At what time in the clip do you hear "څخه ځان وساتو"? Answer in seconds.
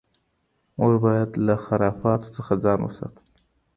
2.35-3.21